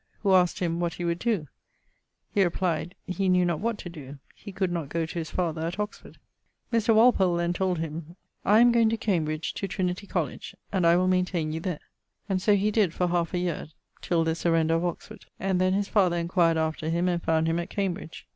who 0.23 0.33
asked 0.33 0.57
him 0.57 0.79
'What 0.79 0.95
he 0.95 1.05
would 1.05 1.19
doe?' 1.19 1.45
He 2.33 2.43
replyed 2.43 2.95
he 3.05 3.29
'knew 3.29 3.45
not 3.45 3.59
what 3.59 3.77
to 3.77 3.87
doe; 3.89 4.15
he 4.33 4.51
could 4.51 4.71
not 4.71 4.89
goe 4.89 5.05
to 5.05 5.19
his 5.19 5.29
father 5.29 5.61
at 5.61 5.79
Oxford.' 5.79 6.17
Mr. 6.73 6.95
Walpole 6.95 7.35
then 7.35 7.53
told 7.53 7.77
him 7.77 8.15
'I 8.43 8.59
am 8.61 8.71
goeing 8.73 8.89
to 8.89 8.97
Cambridge 8.97 9.53
to 9.53 9.67
Trinity 9.67 10.07
College 10.07 10.55
and 10.71 10.87
I 10.87 10.95
will 10.97 11.07
maintaine 11.07 11.51
you 11.53 11.59
there'; 11.59 11.77
and 12.27 12.41
so 12.41 12.55
he 12.55 12.71
did 12.71 12.95
for 12.95 13.09
halfe 13.09 13.35
a 13.35 13.37
yeare 13.37 13.67
till 14.01 14.23
the 14.23 14.33
surrender 14.33 14.73
of 14.73 14.85
Oxford; 14.85 15.27
and 15.39 15.61
then 15.61 15.73
his 15.73 15.87
father 15.87 16.17
enquired 16.17 16.57
after 16.57 16.89
him 16.89 17.07
and 17.07 17.21
found 17.21 17.45
him 17.45 17.59
at 17.59 17.69
Cambridge. 17.69 18.27